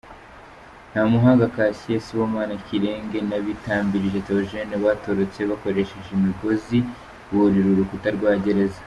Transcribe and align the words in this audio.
Ntamuhanga 0.91 1.51
Cassier, 1.55 2.01
Sibomana 2.05 2.55
Kirege, 2.65 3.17
na 3.29 3.37
Batambirije 3.45 4.19
Théogène 4.27 4.73
batorotse 4.85 5.39
bakoresheje 5.49 6.09
imigozi 6.17 6.77
burira 7.33 7.67
urukuta 7.73 8.09
rwa 8.17 8.31
gereza. 8.43 8.79